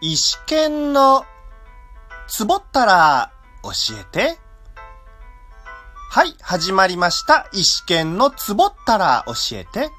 [0.00, 1.24] 石剣の
[2.28, 3.32] つぼったら
[3.64, 4.38] 教えて。
[6.10, 7.48] はい、始まりました。
[7.52, 9.90] 石剣のつぼったら教えて。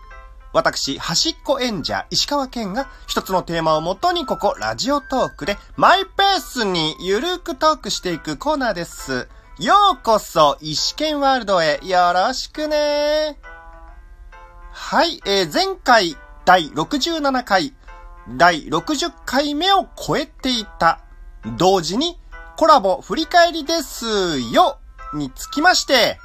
[0.53, 9.27] 私、端っこ演者、石川県が一つのテーマをもとにここ、ラジオトークでマイペースにゆるくトークしていくコーナーです。
[9.59, 13.37] ようこそ、石剣ワールドへよろしくね
[14.71, 17.73] はい、えー前回、第67回、
[18.37, 21.01] 第60回目を超えていた。
[21.57, 22.19] 同時に、
[22.57, 24.79] コラボ振り返りですよ
[25.13, 26.19] につきまして、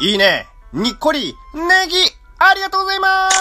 [0.00, 1.96] いいねにっこりネギ
[2.38, 3.40] ありがとうございます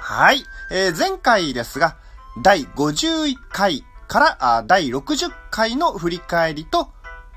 [0.00, 1.96] はい、えー前回ですが、
[2.42, 6.92] 第51回からあ第60回の振り返りと、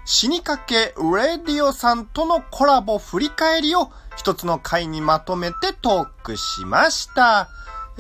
[0.06, 7.48] 死にかけレディオさんとのコラボ振り返りを一つの回にまとめてトークしました。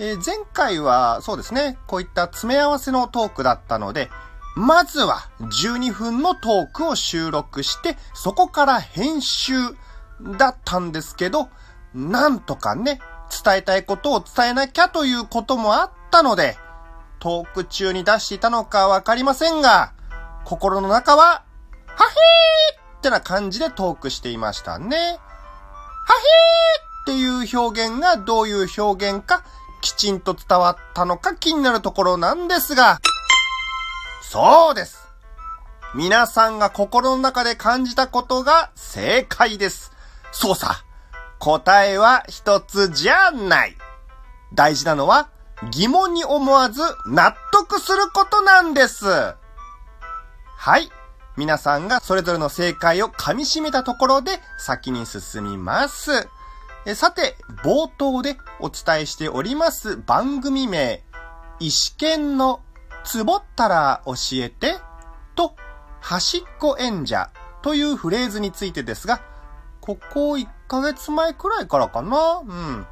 [0.01, 4.09] えー前回はそうですね、こういった詰め合わせのトークだったので、
[4.55, 9.53] まずは12分のトークを収録して、そこから編集
[10.37, 11.49] だったんですけど、
[11.93, 13.01] なんとかね、
[13.43, 16.55] 伝えたいことを伝えなきゃということもあったので、
[17.19, 19.91] トーク中に出していたのかわかりませんが、
[20.45, 21.43] 心の中は、
[21.87, 24.95] はへーってな感じでトークしていましたね。
[24.95, 29.43] はへーっていう表現がどういう表現か
[29.81, 32.99] きちんと伝わったのか気になるところなんですが、
[34.21, 35.07] そうです。
[35.95, 39.91] 皆さんが心の中で感じたことが正解です。
[40.31, 40.83] そうさ。
[41.39, 43.75] 答えは一つじゃない。
[44.53, 45.29] 大事なのは
[45.71, 49.05] 疑問に思わず納得することなんです。
[49.05, 50.89] はい。
[51.37, 56.27] 皆さんがそれぞれの正解を噛み締めたところで先に進みます。
[56.95, 61.03] さて、冒頭でお伝えしております番組名、
[61.59, 62.61] 石剣の
[63.03, 64.77] つぼったら教えて
[65.35, 65.55] と、
[65.99, 67.31] 端っこ演者
[67.61, 69.21] というフレーズについてですが、
[69.81, 72.87] ここ1ヶ月前くらいからかなうん。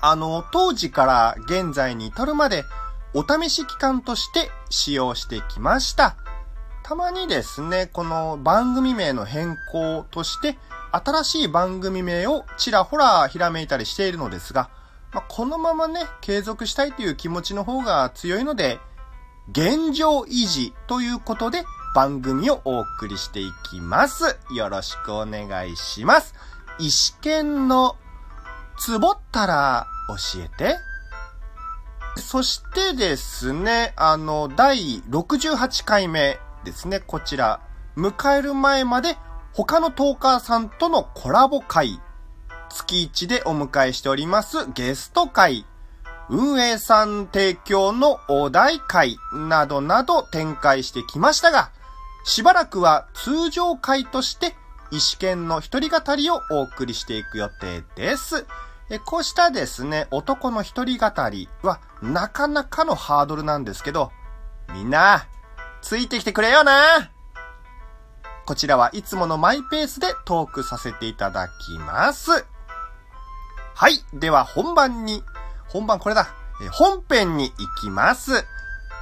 [0.00, 2.64] あの、当時から現在に至るまで
[3.12, 6.16] お試し期間として使用してきました。
[6.82, 10.58] たまにですね、この番組名の変更として、
[10.92, 14.70] 新しい番組名をちらほらひらめいたりしているのですが、
[15.12, 18.78] まあ、このままね、継続したいという気持ちの方が強いので、
[19.50, 21.64] 現状維持ということで
[21.94, 24.36] 番組をお送りしていきます。
[24.52, 26.34] よろしくお願いします。
[26.78, 27.96] 石剣の
[28.78, 29.86] つぼったら
[30.34, 30.76] 教えて。
[32.20, 37.60] そしてですね、あの、第68回目ですね、こちら、
[37.96, 39.16] 迎える前まで
[39.56, 41.98] 他のトーカーさんとのコラボ会、
[42.68, 45.64] 月1でお迎えしておりますゲスト会、
[46.28, 51.70] 運営さん提供のお題会などなど展開してきましたが、
[52.26, 54.54] しばらくは通常会として、
[54.90, 58.46] 石剣の一人語りをお送りしていく予定です。
[59.06, 64.12] こうしたですね、男の一人語りはなかなかのハードルなんですけど、
[64.74, 65.26] みんな、
[65.80, 67.10] ついてきてくれよな
[68.46, 72.46] こちらはいつものマイペースでトークさせていただきます。
[73.74, 74.04] はい。
[74.14, 75.24] では本番に、
[75.66, 76.28] 本番これだ。
[76.62, 78.46] え本編に行きます。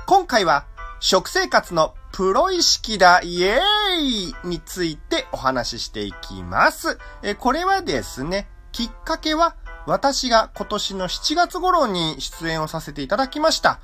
[0.06, 0.65] 今回は
[0.99, 3.60] 食生活のプロ意識だイエー
[4.00, 6.99] イについてお話ししていきます。
[7.22, 9.56] えこれはですね、きっかけは
[9.87, 13.78] 私が今年の7月頃に出演をさせていただきました。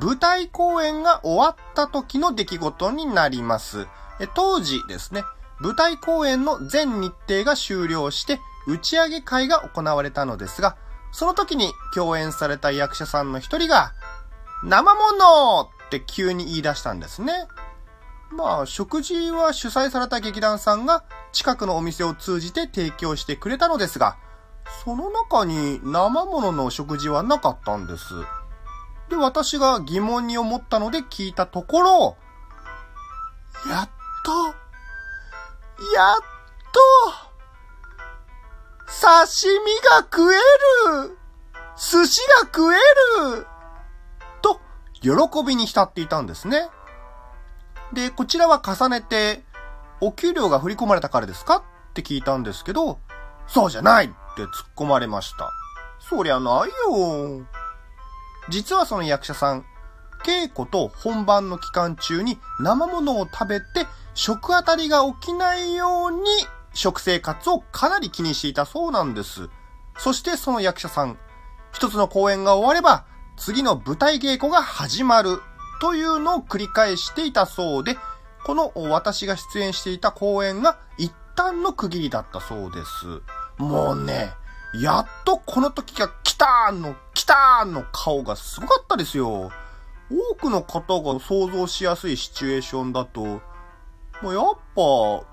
[0.00, 3.86] 舞台公演が終わった時の出来事になります。
[4.34, 5.24] 当時ですね、
[5.60, 10.76] 舞台公演の全日程が終了して打ち上げ会が行われたのですが、
[11.12, 13.92] その時に共演された役者さんの一人が、
[14.64, 17.46] 生物って急に言い出したんですね。
[18.32, 24.16] まあ、食事は主催された劇団さんが近くのお店を通じて提供してくれたのですが、
[24.84, 28.14] その中に生物の食事はなかったんです。
[29.08, 32.16] で、私が疑問に思ったので聞いたところ、
[33.68, 33.88] やっ
[34.24, 34.46] と、
[35.94, 36.16] やっ
[36.72, 36.80] と、
[39.00, 41.18] 刺身が食える
[41.76, 42.78] 寿司が食え
[43.36, 43.46] る
[44.42, 44.60] と、
[45.00, 46.68] 喜びに浸っていたんですね。
[47.92, 49.44] で、こちらは重ねて、
[50.00, 51.56] お給料が振り込まれたからですか？
[51.56, 51.62] っ
[51.92, 52.98] て聞いたんですけど、
[53.46, 55.50] そうじゃないって突っ込まれました。
[56.00, 57.46] そりゃないよ。
[58.48, 59.64] 実はその役者さん、
[60.24, 66.20] 稽古と本番の期間中に生ものを食べて食あたりが起きないように
[66.72, 69.50] 食生活をかなり気にしていたそうなんです。
[69.98, 71.18] そしてその役者さん、
[71.72, 73.06] 一つの公演が終われば
[73.36, 75.40] 次の舞台稽古が始まる
[75.80, 77.96] というのを繰り返していたそうで、
[78.44, 83.22] この私が出演していた公演が一旦の区切りだったそうです。
[83.58, 84.32] もうね、
[84.80, 89.50] やっとこの時が来たーの、来たーの顔がすごかったですよ。
[90.10, 93.40] 多くの方が想像しやすいシチュエーションだと、
[94.24, 95.26] もうやっぱ、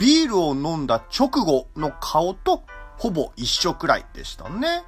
[0.00, 2.64] ビールを飲んだ直後の顔と
[2.98, 4.84] ほぼ一緒くらいでしたね。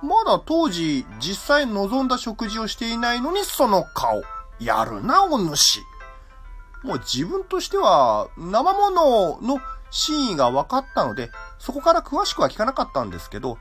[0.00, 4.22] まだ当時実際望んだ食事をしていないのにその顔。
[4.60, 5.80] やるな、お主。
[6.84, 9.58] もう自分としては生ものの
[9.90, 13.58] 真意が分かったので、そこから詳しくは聞かなかったんですけど、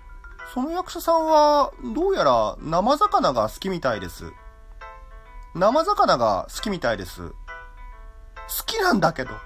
[0.54, 4.32] その役者さんはどうやら生魚が好きみたいです。
[5.56, 7.34] 生魚が好きみたいです。
[8.48, 9.38] 好きなんだけど、好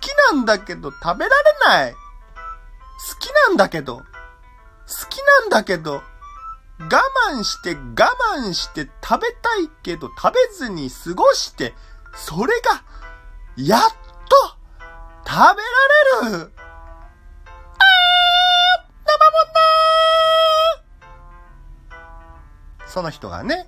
[0.00, 1.92] きなんだけど食べられない。
[1.92, 1.98] 好
[3.18, 4.04] きなんだけど、好
[5.08, 6.02] きなんだけど、
[6.78, 11.74] 我慢して我慢して食べたいけど食べずに過ごして、
[12.14, 12.84] それが、
[13.56, 13.88] やっと、
[15.26, 15.62] 食べ
[16.24, 16.38] られる。
[16.38, 16.52] あー
[19.04, 19.52] 生もん
[22.84, 23.66] だその人がね、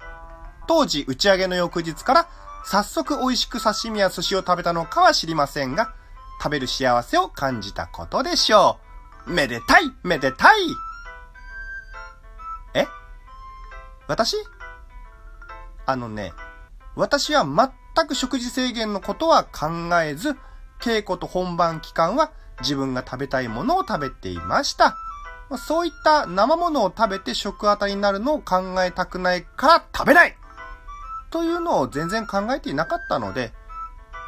[0.66, 2.28] 当時打ち上げの翌日から
[2.66, 5.94] 早速美味しく刺身や寿司を食べたのかは知りませんが、
[6.42, 8.78] 食べる幸せを感じたことでしょ
[9.26, 9.32] う。
[9.32, 10.60] めでたいめでたい
[12.74, 12.86] え？
[14.08, 14.36] 私？
[15.86, 16.32] あのね、
[16.96, 19.68] 私は全く食事制限のことは考
[20.02, 20.36] えず、
[20.80, 24.96] 稽古と本番期間は自分が食べたいものを食べていました。
[25.58, 30.36] そういった生ものを食べて食当たりになるのを考えたくないから食べない
[31.34, 33.52] というのを全然考えていなかったので、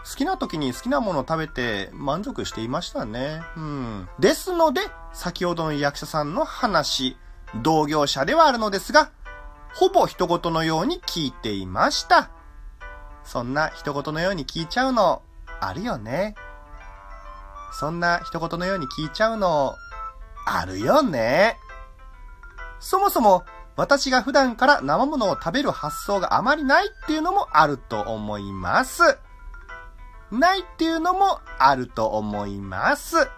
[0.04, 3.42] 好きな時に好きなものを食べて満足していましたね。
[3.56, 4.08] うん。
[4.18, 4.80] ですので、
[5.12, 7.16] 先ほどの役者さんの話、
[7.62, 9.12] 同業者ではあるのですが、
[9.72, 12.28] ほぼ人事のように聞いていました。
[13.22, 15.22] そんな人事のように聞いちゃうの、
[15.60, 16.34] あるよね。
[17.72, 19.76] そんな一言のように聞いちゃうの、
[20.44, 21.56] あるよね。
[22.80, 23.44] そもそも、
[23.76, 29.18] 私が普段から生ものを食べる発想があまりないっていうのもあると思います。
[30.30, 33.28] ないっていうのもあると思います。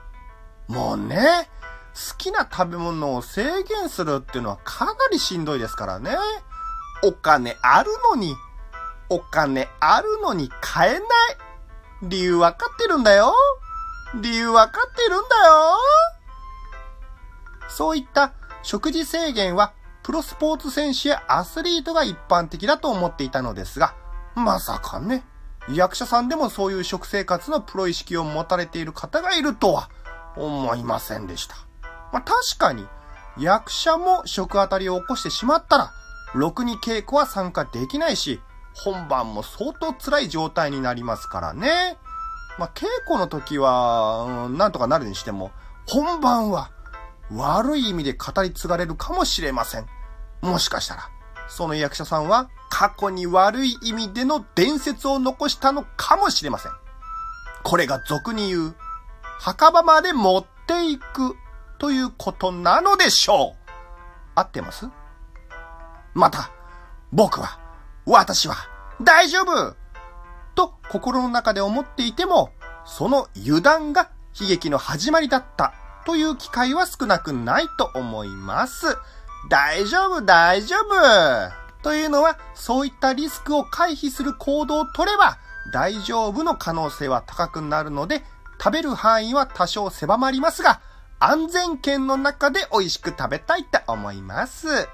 [0.69, 1.51] もうね、
[1.95, 6.17] 好きな食べ物を制限するっていうのはかなりしんどいですからね。
[7.03, 8.37] お金あるのに、
[9.09, 11.05] お金あるのに買えない。
[12.03, 13.35] 理由わかってるんだよ。
[14.15, 15.77] 理由わかってるんだよ。
[17.69, 18.33] そういった
[18.63, 19.73] 食事制限は
[20.09, 23.95] プロスポーツ選手やアスリートが一般的だと思っていたのですが、
[24.35, 25.23] まさかね、
[25.71, 29.91] 役者さんでもそういう食生活のプロ意識を持たれている方がいるとは
[30.35, 31.57] 思いませんでした。
[32.11, 32.87] まあ、確かに、
[33.39, 35.93] 役者も食当たりを起こしてしまったら、
[36.33, 38.41] ろくに稽古は参加できないし、
[38.73, 41.99] 本番も相当辛い状態になりますからね。
[42.59, 45.51] まあ、稽古の時は、うん、なんとかなるにしても、
[45.87, 46.71] 本番は
[47.31, 49.98] 悪い意味で語り継がれるかもしれません。
[50.41, 51.11] もしかしたら、
[51.49, 56.73] その役者さんは過去に悪い意味での伝説を残したのかもしれません。
[57.65, 58.77] これが俗に言う、
[59.41, 61.37] 墓場まで持っていく
[61.79, 63.71] ということなのでしょう。
[64.35, 64.89] 合ってます？
[66.15, 66.51] また、
[67.13, 67.59] 僕は、
[68.07, 68.57] 私は、
[69.01, 69.77] 大丈夫
[70.55, 72.51] と心の中で思っていても、
[72.85, 75.75] その油断が悲劇の始まりだった
[76.07, 78.97] という機会は少なくないと思います。
[79.49, 81.53] 大丈夫、大丈夫。
[81.83, 85.39] というのは、そういったリスクを回避する行動を取れば、
[85.73, 88.25] 大丈夫の可能性は高くなるので、
[88.59, 90.81] 食べる範囲は多少狭まりますが、
[91.21, 94.89] 安全圏の中で美味しく食べたいと思います。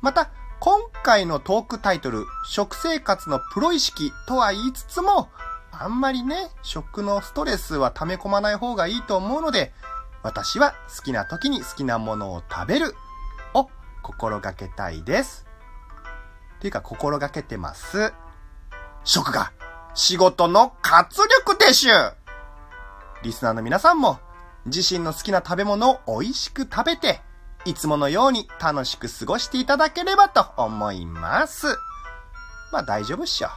[0.00, 5.28] また、今回のトークタイトル、食生活のプロ意識とは言いつつも、
[5.72, 9.72] あんまりね、食のストレスは溜め込まない方がいいと思うので、
[10.22, 12.94] 私は好きな時に好きなものを食べる
[14.04, 15.46] 心がけたいです。
[16.58, 18.12] っていうか心がけてます。
[19.02, 19.52] 食が
[19.94, 21.92] 仕事の活力でしゅ
[23.22, 24.20] リスナーの皆さんも
[24.66, 27.20] 自身の好きな食べ物を美味しく食べて、
[27.64, 31.78] いつものように楽しく過ごしていただければと思います。
[32.72, 33.48] まあ大丈夫っしょ。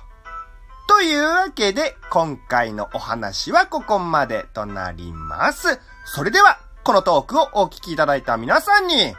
[0.88, 5.80] というわけで、今回のお話はここまでとなります。
[6.06, 9.14] それでは、このトークをお聞きいただいた皆さんに、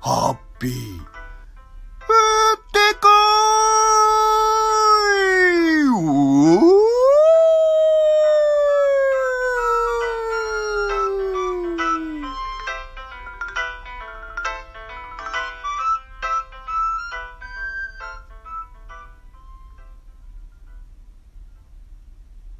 [0.00, 0.68] ハッビ。
[0.68, 0.72] っ
[2.70, 3.69] てこー